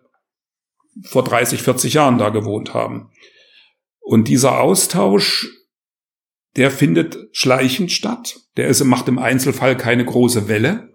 [1.04, 3.10] vor 30, 40 Jahren da gewohnt haben.
[4.02, 5.48] Und dieser Austausch
[6.56, 8.38] der findet schleichend statt.
[8.58, 10.90] Der ist, macht im Einzelfall keine große Welle.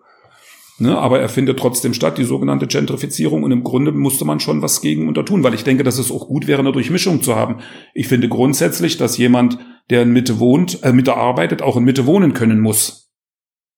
[0.79, 3.45] Ne, aber er findet trotzdem statt, die sogenannte Gentrifizierung.
[3.45, 6.27] Und im Grunde musste man schon was gegen untertun, weil ich denke, dass es auch
[6.27, 7.61] gut wäre, eine Durchmischung zu haben.
[7.95, 9.59] Ich finde grundsätzlich, dass jemand,
[9.91, 13.05] der in Mitte wohnt, äh, Mitte arbeitet, auch in Mitte wohnen können muss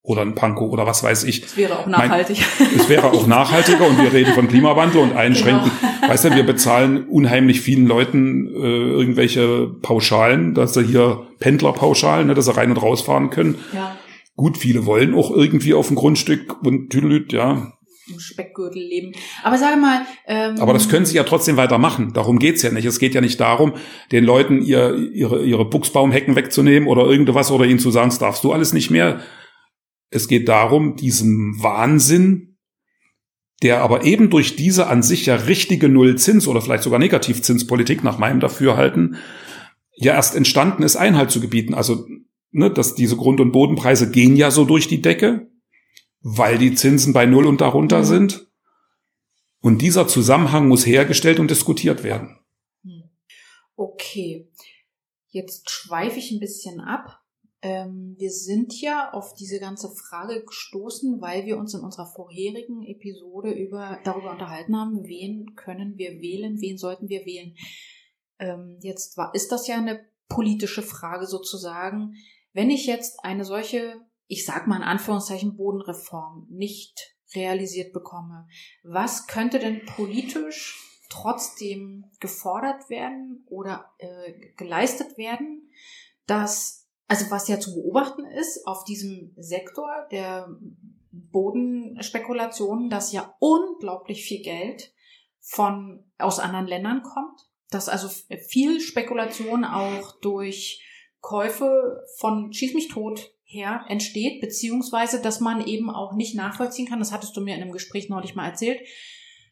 [0.07, 1.43] oder ein Pankow oder was weiß ich.
[1.43, 2.39] Es wäre auch nachhaltig.
[2.77, 5.71] es wäre auch nachhaltiger und wir reden von Klimawandel und Einschränken.
[5.81, 6.13] Genau.
[6.13, 12.35] Weißt du, wir bezahlen unheimlich vielen Leuten äh, irgendwelche Pauschalen, dass sie hier Pendlerpauschalen, ne,
[12.35, 13.57] dass sie rein und rausfahren können.
[13.73, 13.97] Ja.
[14.37, 17.73] Gut, viele wollen auch irgendwie auf dem Grundstück und Tüdelüt, ja.
[18.09, 19.13] Im Speckgürtel leben.
[19.43, 20.03] Aber sage mal.
[20.27, 22.13] Ähm, Aber das können sie ja trotzdem weitermachen.
[22.13, 22.85] Darum geht's ja nicht.
[22.85, 23.75] Es geht ja nicht darum,
[24.13, 28.45] den Leuten ihr, ihre, ihre Buchsbaumhecken wegzunehmen oder irgendwas oder ihnen zu sagen, das darfst
[28.45, 29.21] du alles nicht mehr
[30.11, 32.57] es geht darum, diesen Wahnsinn,
[33.63, 38.19] der aber eben durch diese an sich ja richtige Nullzins oder vielleicht sogar Negativzinspolitik nach
[38.19, 39.17] meinem Dafürhalten
[39.95, 41.75] ja erst entstanden ist, Einhalt zu gebieten.
[41.75, 42.07] Also,
[42.51, 45.51] ne, dass diese Grund- und Bodenpreise gehen ja so durch die Decke,
[46.29, 48.05] weil die Zinsen bei Null und darunter mhm.
[48.05, 48.47] sind.
[49.61, 52.41] Und dieser Zusammenhang muss hergestellt und diskutiert werden.
[52.83, 53.05] Hm.
[53.77, 54.51] Okay.
[55.29, 57.23] Jetzt schweife ich ein bisschen ab.
[57.63, 62.83] Ähm, wir sind ja auf diese ganze Frage gestoßen, weil wir uns in unserer vorherigen
[62.83, 67.55] Episode über, darüber unterhalten haben, wen können wir wählen, wen sollten wir wählen.
[68.41, 72.15] Ähm, jetzt war, ist das ja eine politische Frage sozusagen.
[72.53, 78.49] Wenn ich jetzt eine solche, ich sag mal in Anführungszeichen Bodenreform nicht realisiert bekomme,
[78.83, 85.71] was könnte denn politisch trotzdem gefordert werden oder äh, geleistet werden,
[86.27, 90.49] dass also was ja zu beobachten ist auf diesem Sektor der
[91.13, 94.93] Bodenspekulationen, dass ja unglaublich viel Geld
[95.41, 98.09] von aus anderen Ländern kommt, dass also
[98.49, 100.83] viel Spekulation auch durch
[101.21, 106.99] Käufe von Schieß mich tot her entsteht, beziehungsweise dass man eben auch nicht nachvollziehen kann,
[106.99, 108.81] das hattest du mir in einem Gespräch neulich mal erzählt,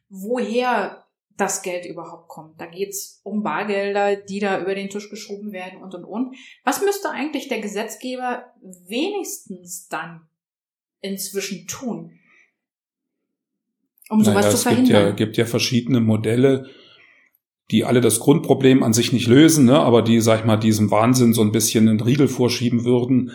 [0.08, 1.04] woher
[1.36, 2.60] das Geld überhaupt kommt.
[2.60, 6.36] Da geht's um Bargelder, die da über den Tisch geschoben werden und und und.
[6.64, 8.44] Was müsste eigentlich der Gesetzgeber
[8.86, 10.22] wenigstens dann
[11.00, 12.18] inzwischen tun,
[14.10, 14.84] um sowas naja, zu verhindern?
[14.84, 16.68] Es gibt ja, gibt ja verschiedene Modelle,
[17.70, 20.90] die alle das Grundproblem an sich nicht lösen, ne, aber die, sag ich mal, diesem
[20.90, 23.32] Wahnsinn so ein bisschen einen Riegel vorschieben würden.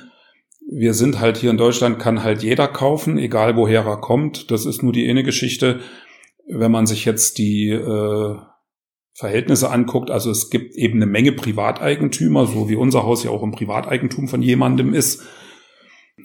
[0.72, 4.52] Wir sind halt hier in Deutschland, kann halt jeder kaufen, egal woher er kommt.
[4.52, 5.80] Das ist nur die eine Geschichte.
[6.48, 8.36] Wenn man sich jetzt die äh,
[9.14, 13.42] Verhältnisse anguckt, also es gibt eben eine Menge Privateigentümer, so wie unser Haus ja auch
[13.42, 15.24] im Privateigentum von jemandem ist,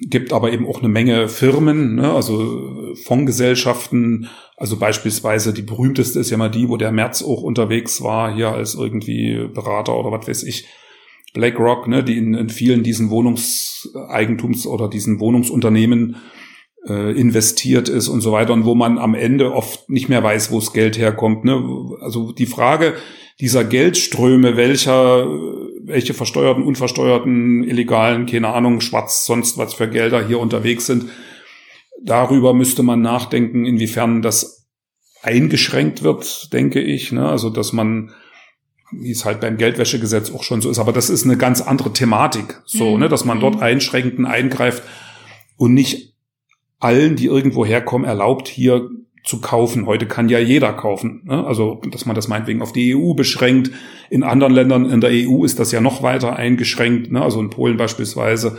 [0.00, 6.30] gibt aber eben auch eine Menge Firmen, ne, also Fondsgesellschaften, also beispielsweise die berühmteste ist
[6.30, 10.28] ja mal die, wo der Merz auch unterwegs war, hier als irgendwie Berater oder was
[10.28, 10.66] weiß ich,
[11.34, 16.16] BlackRock, ne, die in, in vielen diesen Wohnungseigentums oder diesen Wohnungsunternehmen
[16.88, 20.50] äh, investiert ist und so weiter und wo man am Ende oft nicht mehr weiß,
[20.50, 21.44] wo das Geld herkommt.
[21.44, 21.62] Ne?
[22.00, 22.94] Also die Frage
[23.40, 25.26] dieser Geldströme, welcher,
[25.82, 31.06] welche versteuerten, unversteuerten, illegalen, keine Ahnung, schwarz, sonst was für Gelder hier unterwegs sind,
[32.00, 34.68] darüber müsste man nachdenken, inwiefern das
[35.22, 37.10] eingeschränkt wird, denke ich.
[37.10, 37.28] Ne?
[37.28, 38.12] Also dass man
[39.00, 40.78] wie es halt beim Geldwäschegesetz auch schon so ist.
[40.78, 43.00] Aber das ist eine ganz andere Thematik, so, mhm.
[43.00, 43.62] ne, dass man dort mhm.
[43.62, 44.82] einschränkend eingreift
[45.56, 46.14] und nicht
[46.78, 48.90] allen, die irgendwo herkommen, erlaubt, hier
[49.24, 49.86] zu kaufen.
[49.86, 51.22] Heute kann ja jeder kaufen.
[51.24, 51.46] Ne?
[51.46, 53.70] Also, dass man das meinetwegen auf die EU beschränkt.
[54.10, 57.10] In anderen Ländern in der EU ist das ja noch weiter eingeschränkt.
[57.10, 57.22] Ne?
[57.22, 58.58] Also in Polen beispielsweise.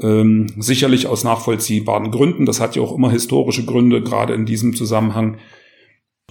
[0.00, 2.44] Ähm, sicherlich aus nachvollziehbaren Gründen.
[2.44, 5.38] Das hat ja auch immer historische Gründe, gerade in diesem Zusammenhang.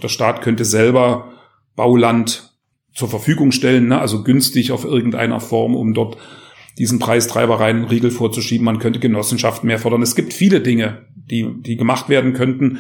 [0.04, 1.32] Der Staat könnte selber
[1.76, 2.51] Bauland
[2.94, 4.00] zur Verfügung stellen, ne?
[4.00, 6.18] also günstig auf irgendeiner Form, um dort
[6.78, 8.66] diesen Preistreibereien Riegel vorzuschieben.
[8.66, 10.02] Man könnte Genossenschaften mehr fordern.
[10.02, 12.80] Es gibt viele Dinge, die, die gemacht werden könnten,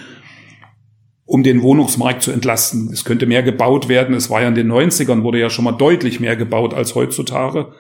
[1.26, 2.90] um den Wohnungsmarkt zu entlasten.
[2.92, 4.16] Es könnte mehr gebaut werden.
[4.16, 7.74] Es war ja in den 90ern, wurde ja schon mal deutlich mehr gebaut als heutzutage.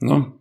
[0.00, 0.32] Ja.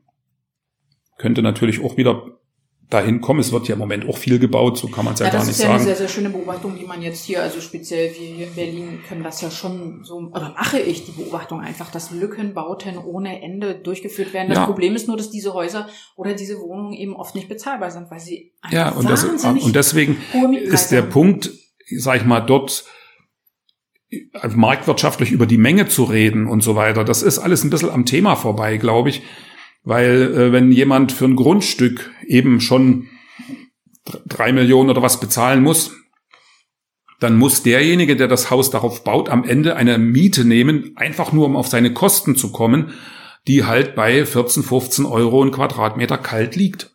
[1.17, 2.39] Könnte natürlich auch wieder
[2.89, 3.39] dahin kommen.
[3.39, 5.45] Es wird ja im Moment auch viel gebaut, so kann man es ja, ja, gar
[5.45, 5.73] nicht sagen.
[5.73, 8.27] Das ist ja eine sehr, sehr schöne Beobachtung, die man jetzt hier, also speziell wir
[8.27, 12.11] hier in Berlin können das ja schon so, oder mache ich die Beobachtung einfach, dass
[12.11, 14.49] Lückenbauten ohne Ende durchgeführt werden.
[14.49, 14.65] Das ja.
[14.65, 18.19] Problem ist nur, dass diese Häuser oder diese Wohnungen eben oft nicht bezahlbar sind, weil
[18.19, 20.17] sie ja, und, das, und deswegen
[20.63, 21.51] ist der Punkt,
[21.97, 22.85] sag ich mal, dort
[24.53, 28.05] marktwirtschaftlich über die Menge zu reden und so weiter, das ist alles ein bisschen am
[28.05, 29.23] Thema vorbei, glaube ich.
[29.85, 33.07] Weil äh, wenn jemand für ein Grundstück eben schon
[34.25, 35.91] drei Millionen oder was bezahlen muss,
[37.19, 41.45] dann muss derjenige, der das Haus darauf baut, am Ende eine Miete nehmen, einfach nur
[41.45, 42.93] um auf seine Kosten zu kommen,
[43.47, 46.91] die halt bei 14, 15 Euro ein Quadratmeter kalt liegt.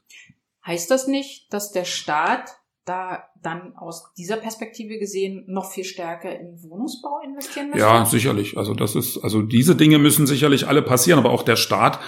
[0.66, 2.50] Heißt das nicht, dass der Staat
[2.84, 7.80] da dann aus dieser Perspektive gesehen noch viel stärker in Wohnungsbau investieren müsste?
[7.80, 8.58] Ja, sicherlich.
[8.58, 12.00] Also das ist, also diese Dinge müssen sicherlich alle passieren, aber auch der Staat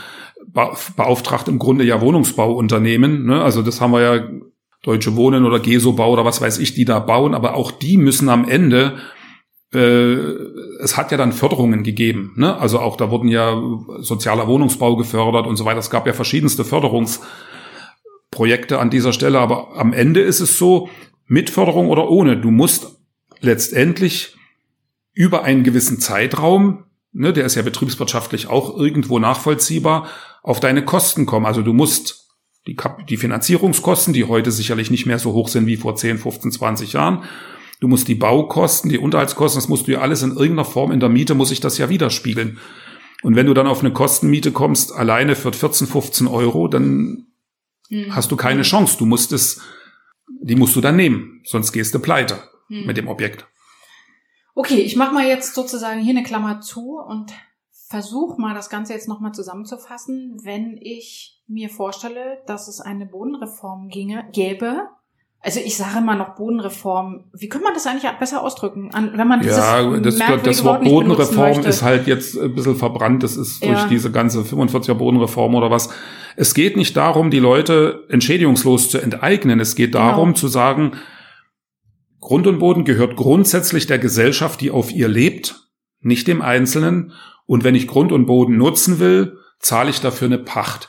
[0.46, 3.26] beauftragt im Grunde ja Wohnungsbauunternehmen.
[3.26, 3.42] Ne?
[3.42, 4.28] Also das haben wir ja
[4.82, 8.28] Deutsche Wohnen oder Gesobau oder was weiß ich, die da bauen, aber auch die müssen
[8.28, 8.98] am Ende
[9.72, 10.16] äh,
[10.80, 12.34] es hat ja dann Förderungen gegeben.
[12.36, 12.56] Ne?
[12.58, 13.60] Also auch da wurden ja
[14.00, 15.78] sozialer Wohnungsbau gefördert und so weiter.
[15.78, 19.38] Es gab ja verschiedenste Förderungsprojekte an dieser Stelle.
[19.38, 20.88] Aber am Ende ist es so,
[21.26, 22.98] mit Förderung oder ohne, du musst
[23.40, 24.36] letztendlich
[25.14, 30.08] über einen gewissen Zeitraum, ne, der ist ja betriebswirtschaftlich auch irgendwo nachvollziehbar,
[30.42, 31.46] auf deine Kosten kommen.
[31.46, 32.28] Also du musst
[32.66, 32.76] die,
[33.08, 36.92] die Finanzierungskosten, die heute sicherlich nicht mehr so hoch sind wie vor 10, 15, 20
[36.92, 37.24] Jahren,
[37.82, 41.00] Du musst die Baukosten, die Unterhaltskosten, das musst du ja alles in irgendeiner Form in
[41.00, 42.60] der Miete, muss sich das ja widerspiegeln.
[43.24, 47.26] Und wenn du dann auf eine Kostenmiete kommst, alleine für 14, 15 Euro, dann
[47.88, 48.14] hm.
[48.14, 48.98] hast du keine Chance.
[48.98, 49.62] Du musst es,
[50.42, 52.86] die musst du dann nehmen, sonst gehst du pleite hm.
[52.86, 53.48] mit dem Objekt.
[54.54, 57.32] Okay, ich mache mal jetzt sozusagen hier eine Klammer zu und
[57.92, 60.38] versuche mal das Ganze jetzt nochmal zusammenzufassen.
[60.42, 64.88] Wenn ich mir vorstelle, dass es eine Bodenreform ginge, gäbe,
[65.44, 67.24] also ich sage immer noch Bodenreform.
[67.34, 68.90] Wie könnte man das eigentlich besser ausdrücken?
[68.94, 73.24] Wenn man dieses ja, das, das Wort Bodenreform ist halt jetzt ein bisschen verbrannt.
[73.24, 73.88] Das ist durch ja.
[73.88, 75.90] diese ganze 45er Bodenreform oder was.
[76.36, 79.58] Es geht nicht darum, die Leute entschädigungslos zu enteignen.
[79.58, 80.38] Es geht darum genau.
[80.38, 80.92] zu sagen,
[82.20, 85.68] Grund und Boden gehört grundsätzlich der Gesellschaft, die auf ihr lebt,
[86.00, 87.12] nicht dem Einzelnen.
[87.52, 90.88] Und wenn ich Grund und Boden nutzen will, zahle ich dafür eine Pacht.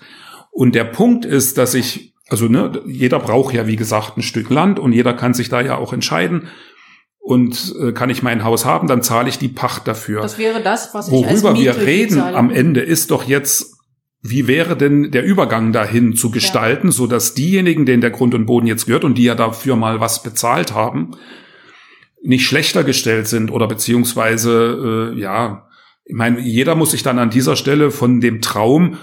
[0.50, 4.50] Und der Punkt ist, dass ich also ne, jeder braucht ja, wie gesagt, ein Stück
[4.50, 6.48] Land und jeder kann sich da ja auch entscheiden.
[7.20, 10.22] Und äh, kann ich mein Haus haben, dann zahle ich die Pacht dafür.
[10.22, 12.38] Das wäre das, was ich Worüber als wir reden zahle.
[12.38, 13.76] am Ende ist doch jetzt,
[14.22, 16.94] wie wäre denn der Übergang dahin zu gestalten, ja.
[16.94, 20.00] so dass diejenigen, denen der Grund und Boden jetzt gehört und die ja dafür mal
[20.00, 21.12] was bezahlt haben,
[22.22, 25.68] nicht schlechter gestellt sind oder beziehungsweise äh, ja,
[26.06, 28.98] ich meine, jeder muss sich dann an dieser Stelle von dem Traum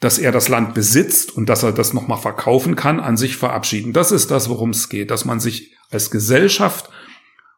[0.00, 3.92] dass er das Land besitzt und dass er das nochmal verkaufen kann, an sich verabschieden.
[3.92, 6.90] Das ist das, worum es geht, dass man sich als Gesellschaft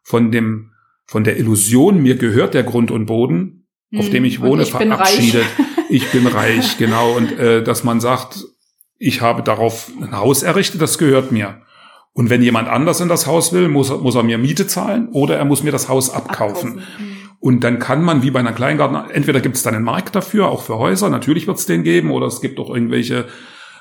[0.03, 0.73] von dem,
[1.07, 3.99] von der Illusion, mir gehört der Grund und Boden, hm.
[3.99, 5.47] auf dem ich wohne, ich verabschiedet.
[5.57, 7.17] Bin ich bin reich, genau.
[7.17, 8.45] Und äh, dass man sagt,
[8.99, 11.63] ich habe darauf ein Haus errichtet, das gehört mir.
[12.13, 15.37] Und wenn jemand anders in das Haus will, muss, muss er mir Miete zahlen oder
[15.37, 16.81] er muss mir das Haus abkaufen.
[16.81, 17.08] abkaufen.
[17.41, 20.49] Und dann kann man, wie bei einer Kleingarten, entweder gibt es dann einen Markt dafür,
[20.49, 23.27] auch für Häuser, natürlich wird es den geben, oder es gibt auch irgendwelche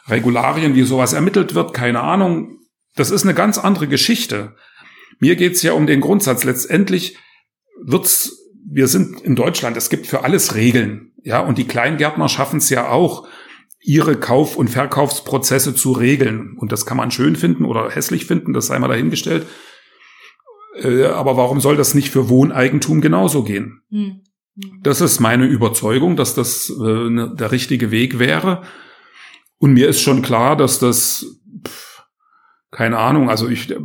[0.07, 2.59] Regularien, wie sowas ermittelt wird, keine Ahnung.
[2.95, 4.55] Das ist eine ganz andere Geschichte.
[5.19, 6.43] Mir geht's ja um den Grundsatz.
[6.43, 7.17] Letztendlich
[7.83, 8.37] wird's,
[8.69, 11.13] wir sind in Deutschland, es gibt für alles Regeln.
[11.23, 13.27] Ja, und die Kleingärtner schaffen es ja auch,
[13.81, 16.55] ihre Kauf- und Verkaufsprozesse zu regeln.
[16.57, 19.47] Und das kann man schön finden oder hässlich finden, das sei mal dahingestellt.
[20.81, 23.81] Äh, aber warum soll das nicht für Wohneigentum genauso gehen?
[23.89, 24.21] Hm.
[24.81, 28.63] Das ist meine Überzeugung, dass das äh, ne, der richtige Weg wäre.
[29.59, 31.25] Und mir ist schon klar, dass das,
[32.71, 33.77] keine Ahnung, also ich, äh,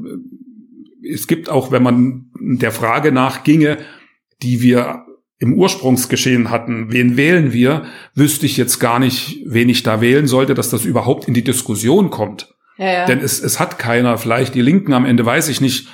[1.07, 3.78] es gibt auch, wenn man der Frage nachginge,
[4.42, 5.07] die wir
[5.38, 10.26] im Ursprungsgeschehen hatten, wen wählen wir, wüsste ich jetzt gar nicht, wen ich da wählen
[10.26, 12.55] sollte, dass das überhaupt in die Diskussion kommt.
[12.78, 13.07] Ja, ja.
[13.07, 15.88] Denn es, es hat keiner, vielleicht die Linken am Ende, weiß ich nicht,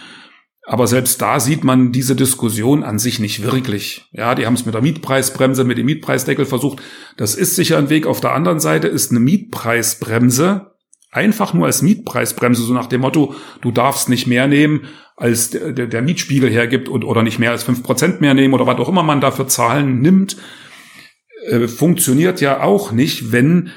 [0.68, 4.04] aber selbst da sieht man diese Diskussion an sich nicht wirklich.
[4.12, 6.82] Ja, die haben es mit der Mietpreisbremse, mit dem Mietpreisdeckel versucht.
[7.16, 8.06] Das ist sicher ein Weg.
[8.06, 10.72] Auf der anderen Seite ist eine Mietpreisbremse
[11.10, 15.72] einfach nur als Mietpreisbremse, so nach dem Motto, du darfst nicht mehr nehmen, als der,
[15.72, 18.90] der, Mietspiegel hergibt und, oder nicht mehr als fünf Prozent mehr nehmen oder was auch
[18.90, 20.36] immer man dafür Zahlen nimmt,
[21.46, 23.70] äh, funktioniert ja auch nicht, wenn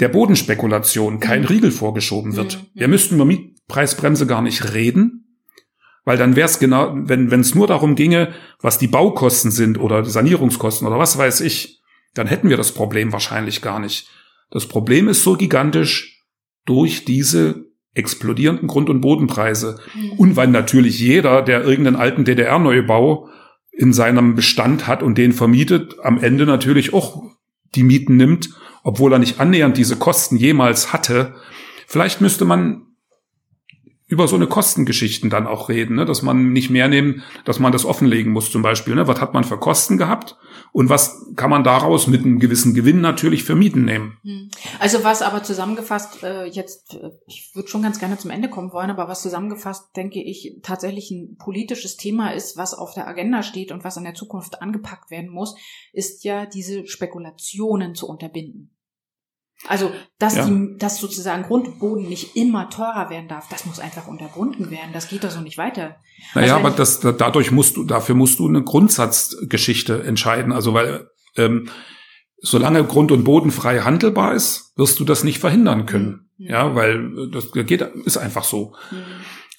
[0.00, 1.46] der Bodenspekulation kein mhm.
[1.46, 2.58] Riegel vorgeschoben wird.
[2.58, 2.78] Mhm.
[2.78, 5.25] Wir müssten über Mietpreisbremse gar nicht reden,
[6.06, 10.02] weil dann wäre es genau, wenn es nur darum ginge, was die Baukosten sind oder
[10.02, 11.82] die Sanierungskosten oder was weiß ich,
[12.14, 14.08] dann hätten wir das Problem wahrscheinlich gar nicht.
[14.50, 16.22] Das Problem ist so gigantisch
[16.64, 19.80] durch diese explodierenden Grund- und Bodenpreise.
[19.94, 20.12] Mhm.
[20.12, 23.28] Und weil natürlich jeder, der irgendeinen alten DDR-Neubau
[23.72, 27.20] in seinem Bestand hat und den vermietet, am Ende natürlich auch
[27.74, 28.50] die Mieten nimmt,
[28.84, 31.34] obwohl er nicht annähernd diese Kosten jemals hatte.
[31.88, 32.85] Vielleicht müsste man
[34.08, 36.04] über so eine Kostengeschichten dann auch reden, ne?
[36.04, 38.94] dass man nicht mehr nehmen, dass man das offenlegen muss zum Beispiel.
[38.94, 39.08] Ne?
[39.08, 40.36] Was hat man für Kosten gehabt
[40.72, 44.18] und was kann man daraus mit einem gewissen Gewinn natürlich für Mieten nehmen?
[44.22, 44.50] Hm.
[44.78, 48.72] Also was aber zusammengefasst, äh, jetzt, äh, ich würde schon ganz gerne zum Ende kommen
[48.72, 53.42] wollen, aber was zusammengefasst, denke ich, tatsächlich ein politisches Thema ist, was auf der Agenda
[53.42, 55.56] steht und was in der Zukunft angepackt werden muss,
[55.92, 58.75] ist ja diese Spekulationen zu unterbinden.
[59.68, 60.46] Also, dass, ja.
[60.46, 64.70] die, dass sozusagen Grund und Boden nicht immer teurer werden darf, das muss einfach unterbunden
[64.70, 64.90] werden.
[64.92, 65.96] Das geht doch so nicht weiter.
[66.34, 70.52] Naja, also aber das, dadurch musst du, dafür musst du eine Grundsatzgeschichte entscheiden.
[70.52, 71.68] Also, weil, ähm,
[72.38, 76.28] solange Grund und Boden frei handelbar ist, wirst du das nicht verhindern können.
[76.36, 76.46] Mhm.
[76.46, 78.74] Ja, weil das geht, ist einfach so.
[78.90, 78.96] Mhm.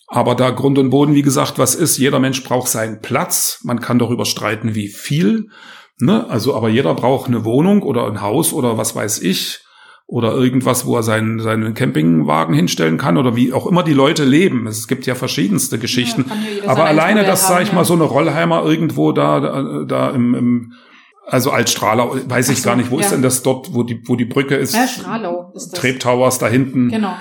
[0.09, 3.59] Aber da Grund und Boden, wie gesagt, was ist, jeder Mensch braucht seinen Platz.
[3.63, 5.49] Man kann darüber streiten, wie viel.
[5.97, 6.29] Ne?
[6.29, 9.66] Also, aber jeder braucht eine Wohnung oder ein Haus oder was weiß ich
[10.07, 14.23] oder irgendwas, wo er seinen, seinen Campingwagen hinstellen kann oder wie auch immer die Leute
[14.23, 14.65] leben.
[14.65, 16.25] Es gibt ja verschiedenste Geschichten.
[16.63, 20.33] Ja, Aber alleine, dass, sag ich mal, so eine Rollheimer irgendwo da, da, da im,
[20.33, 20.73] im
[21.25, 23.01] also als Strahler, weiß ich so, gar nicht, wo ja.
[23.01, 24.73] ist denn das dort, wo die, wo die Brücke ist?
[24.73, 25.81] Ja, Strahlau ist das.
[25.81, 26.87] Treptowers da hinten.
[26.89, 27.13] Genau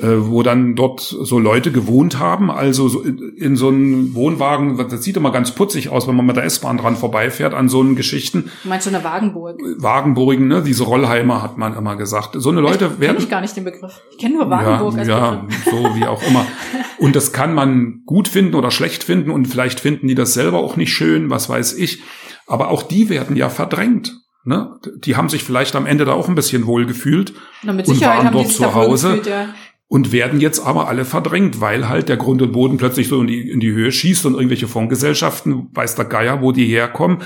[0.00, 5.02] wo dann dort so Leute gewohnt haben, also so in, in so einem Wohnwagen, das
[5.02, 7.96] sieht immer ganz putzig aus, wenn man mit der S-Bahn dran vorbeifährt, an so einen
[7.96, 8.50] Geschichten.
[8.62, 9.60] Du meinst so eine Wagenburg?
[9.76, 10.62] Wagenburgen, ne?
[10.62, 12.30] Diese Rollheimer hat man immer gesagt.
[12.34, 13.16] So eine Leute ich, werden.
[13.16, 14.00] Kenn ich gar nicht den Begriff.
[14.12, 16.46] Ich kenne nur Wagenburg ja, als Ja, so wie auch immer.
[16.98, 20.58] Und das kann man gut finden oder schlecht finden und vielleicht finden die das selber
[20.58, 22.02] auch nicht schön, was weiß ich.
[22.48, 24.16] Aber auch die werden ja verdrängt.
[24.44, 24.78] Ne?
[25.04, 28.18] Die haben sich vielleicht am Ende da auch ein bisschen wohl gefühlt Na, mit Sicherheit
[28.18, 29.08] und waren dort zu Hause.
[29.10, 29.48] Gefühlt, ja
[29.88, 33.26] und werden jetzt aber alle verdrängt, weil halt der Grund und Boden plötzlich so in
[33.26, 37.22] die, in die Höhe schießt und irgendwelche Fondsgesellschaften, weiß der Geier, wo die herkommen,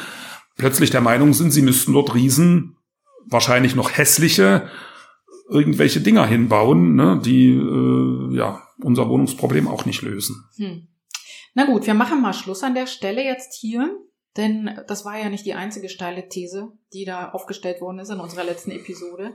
[0.57, 2.77] plötzlich der Meinung sind, sie müssten dort riesen,
[3.27, 4.69] wahrscheinlich noch hässliche,
[5.51, 10.45] irgendwelche Dinger hinbauen, ne, die äh, ja unser Wohnungsproblem auch nicht lösen.
[10.57, 10.89] Hm.
[11.55, 13.91] Na gut, wir machen mal Schluss an der Stelle jetzt hier.
[14.37, 18.19] Denn das war ja nicht die einzige steile These, die da aufgestellt worden ist in
[18.19, 19.35] unserer letzten Episode.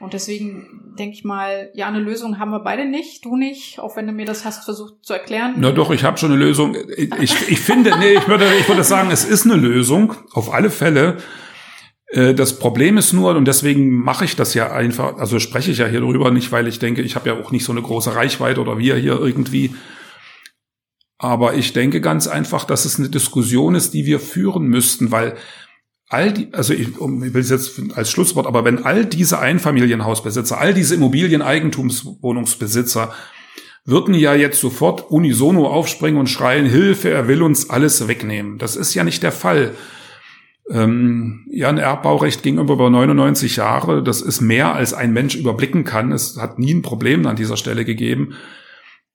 [0.00, 3.96] Und deswegen denke ich mal, ja, eine Lösung haben wir beide nicht, du nicht, auch
[3.96, 5.54] wenn du mir das hast versucht zu erklären.
[5.58, 6.74] Na doch, ich habe schon eine Lösung.
[6.96, 10.70] Ich, ich finde, nee, ich würde, ich würde sagen, es ist eine Lösung, auf alle
[10.70, 11.18] Fälle.
[12.08, 15.78] Äh, das Problem ist nur, und deswegen mache ich das ja einfach, also spreche ich
[15.78, 18.14] ja hier drüber, nicht weil ich denke, ich habe ja auch nicht so eine große
[18.14, 19.74] Reichweite oder wir hier irgendwie
[21.22, 25.36] aber ich denke ganz einfach, dass es eine Diskussion ist, die wir führen müssten, weil
[26.10, 30.60] all die, also ich, ich will es jetzt als Schlusswort, aber wenn all diese Einfamilienhausbesitzer,
[30.60, 33.14] all diese Immobilieneigentumswohnungsbesitzer
[33.84, 38.58] würden ja jetzt sofort unisono aufspringen und schreien, Hilfe, er will uns alles wegnehmen.
[38.58, 39.74] Das ist ja nicht der Fall.
[40.68, 44.02] Ähm, ja, ein Erbbaurecht ging über 99 Jahre.
[44.02, 46.10] Das ist mehr, als ein Mensch überblicken kann.
[46.12, 48.34] Es hat nie ein Problem an dieser Stelle gegeben.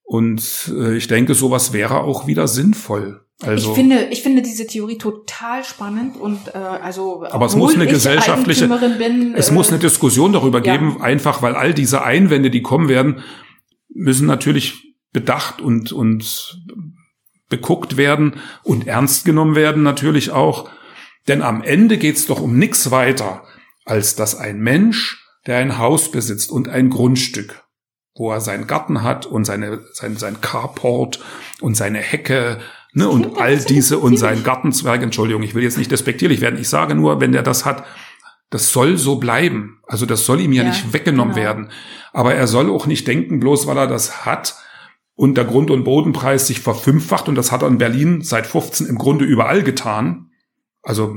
[0.03, 3.24] Und äh, ich denke, sowas wäre auch wieder sinnvoll.
[3.41, 7.75] Also, ich finde, ich finde diese Theorie total spannend und äh, also aber es muss
[7.75, 8.67] eine gesellschaftliche,
[8.97, 10.73] bin, es äh, muss eine Diskussion darüber ja.
[10.77, 13.23] geben, einfach weil all diese Einwände, die kommen werden,
[13.89, 16.61] müssen natürlich bedacht und und
[17.49, 20.69] beguckt werden und ernst genommen werden natürlich auch,
[21.27, 23.43] denn am Ende geht's doch um nichts weiter,
[23.83, 27.65] als dass ein Mensch, der ein Haus besitzt und ein Grundstück
[28.15, 31.19] wo er seinen Garten hat und seine, sein, sein Carport
[31.61, 32.59] und seine Hecke
[32.95, 35.03] ne, und all diese und sein Gartenzwerg.
[35.03, 36.59] Entschuldigung, ich will jetzt nicht despektierlich werden.
[36.59, 37.83] Ich sage nur, wenn der das hat,
[38.49, 39.79] das soll so bleiben.
[39.85, 41.45] Also das soll ihm ja, ja nicht weggenommen genau.
[41.45, 41.69] werden.
[42.13, 44.55] Aber er soll auch nicht denken, bloß weil er das hat
[45.13, 48.87] und der Grund- und Bodenpreis sich verfünffacht und das hat er in Berlin seit 15
[48.87, 50.31] im Grunde überall getan.
[50.81, 51.15] Also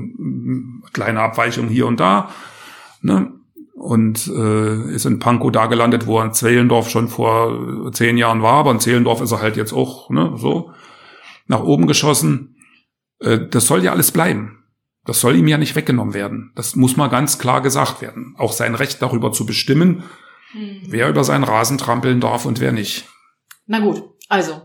[0.93, 2.31] kleine Abweichungen hier und da.
[3.01, 3.33] Ne?
[3.75, 8.43] und äh, ist in Pankow da gelandet, wo er in Zehlendorf schon vor zehn Jahren
[8.43, 10.73] war, aber in Zehlendorf ist er halt jetzt auch ne, so
[11.49, 12.57] nach oben geschossen.
[13.21, 14.65] Äh, das soll ja alles bleiben.
[15.05, 16.53] Das soll ihm ja nicht weggenommen werden.
[16.55, 18.35] Das muss mal ganz klar gesagt werden.
[18.39, 20.05] Auch sein Recht darüber zu bestimmen,
[20.53, 20.83] hm.
[20.87, 23.07] wer über seinen Rasen trampeln darf und wer nicht.
[23.67, 24.63] Na gut, also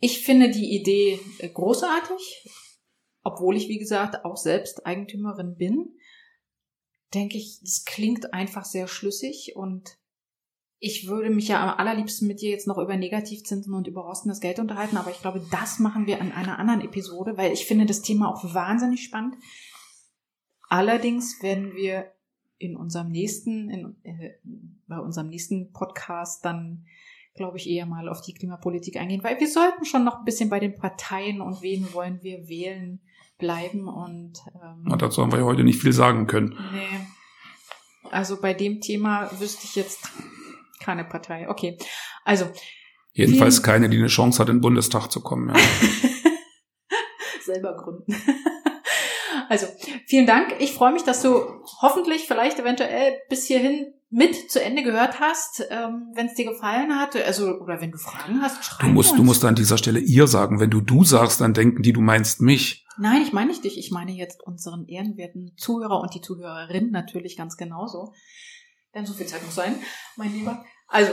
[0.00, 1.20] ich finde die Idee
[1.54, 2.48] großartig,
[3.22, 5.94] obwohl ich, wie gesagt, auch selbst Eigentümerin bin
[7.14, 9.97] denke ich, das klingt einfach sehr schlüssig und
[10.80, 14.40] ich würde mich ja am allerliebsten mit dir jetzt noch über Negativzinsen und über rostendes
[14.40, 17.86] Geld unterhalten, aber ich glaube, das machen wir an einer anderen Episode, weil ich finde
[17.86, 19.36] das Thema auch wahnsinnig spannend.
[20.68, 22.12] Allerdings werden wir
[22.58, 24.34] in unserem nächsten, in, äh,
[24.86, 26.86] bei unserem nächsten Podcast dann,
[27.34, 30.50] glaube ich, eher mal auf die Klimapolitik eingehen, weil wir sollten schon noch ein bisschen
[30.50, 33.00] bei den Parteien und wen wollen wir wählen
[33.38, 36.56] bleiben und ähm, Na, dazu haben wir ja heute nicht viel sagen können.
[36.72, 37.06] Nee.
[38.10, 40.10] Also bei dem Thema wüsste ich jetzt
[40.80, 41.48] keine Partei.
[41.48, 41.78] Okay.
[42.24, 42.46] Also
[43.12, 45.48] Jedenfalls keine, die eine Chance hat, in den Bundestag zu kommen.
[45.48, 45.56] Ja.
[47.44, 48.14] Selber gründen.
[49.50, 49.66] Also,
[50.06, 50.56] vielen Dank.
[50.58, 51.40] Ich freue mich, dass du
[51.80, 56.98] hoffentlich vielleicht eventuell bis hierhin mit zu Ende gehört hast, ähm, wenn es dir gefallen
[56.98, 59.18] hat, also oder wenn du Fragen hast, schreib Du musst, uns.
[59.18, 60.60] du musst an dieser Stelle ihr sagen.
[60.60, 62.86] Wenn du du sagst, dann denken die, du meinst mich.
[62.98, 63.78] Nein, ich meine nicht dich.
[63.78, 68.12] Ich meine jetzt unseren ehrenwerten Zuhörer und die Zuhörerin natürlich ganz genauso.
[68.98, 69.80] Denn so viel Zeit muss sein,
[70.16, 70.64] mein Lieber.
[70.88, 71.12] Also,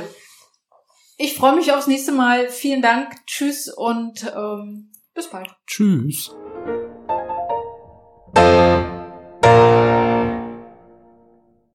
[1.17, 2.49] ich freue mich aufs nächste Mal.
[2.49, 3.13] Vielen Dank.
[3.27, 5.55] Tschüss und ähm, bis bald.
[5.67, 6.33] Tschüss.